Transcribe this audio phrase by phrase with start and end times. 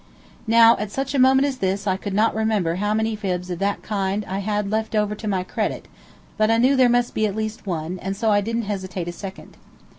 [0.47, 3.59] Now at such a moment as this I could not remember how many fibs of
[3.59, 5.87] that kind I had left over to my credit,
[6.37, 9.11] but I knew there must be at least one, and so I didn't hesitate a
[9.11, 9.57] second.